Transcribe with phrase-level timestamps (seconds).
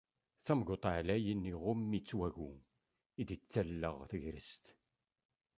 [0.45, 2.51] Tamguḍt ɛlayen iɣumm-itt wagu
[3.21, 4.65] i d-tettaleɣ tegrest.